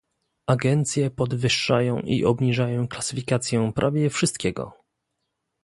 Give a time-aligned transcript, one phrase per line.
[0.47, 4.73] Agencje podwyższają i obniżają klasyfikację prawie wszystkiego